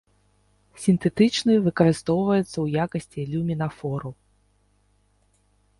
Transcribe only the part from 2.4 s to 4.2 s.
ў якасці люмінафору.